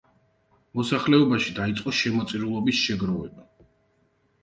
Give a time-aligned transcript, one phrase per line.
[0.79, 3.51] მოსახლეობაში დაიწყო შემოწირულობის შეგროვება.